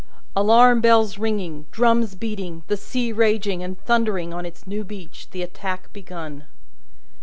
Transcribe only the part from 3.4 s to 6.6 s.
and thundering on its new beach, the attack began.